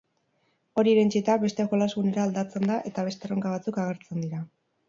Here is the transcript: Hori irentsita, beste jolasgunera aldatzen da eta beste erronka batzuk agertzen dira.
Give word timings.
Hori 0.81 0.91
irentsita, 0.93 1.35
beste 1.43 1.67
jolasgunera 1.73 2.25
aldatzen 2.25 2.67
da 2.73 2.81
eta 2.93 3.07
beste 3.11 3.31
erronka 3.31 3.55
batzuk 3.57 3.79
agertzen 3.85 4.27
dira. 4.29 4.43